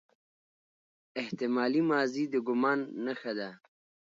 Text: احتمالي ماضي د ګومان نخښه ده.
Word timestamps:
احتمالي 1.21 1.81
ماضي 1.91 2.23
د 2.33 2.35
ګومان 2.47 2.79
نخښه 3.05 3.31
ده. 3.39 3.49